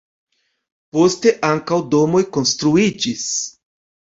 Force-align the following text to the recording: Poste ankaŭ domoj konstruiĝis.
Poste 0.95 1.35
ankaŭ 1.51 1.79
domoj 1.93 2.25
konstruiĝis. 2.39 3.29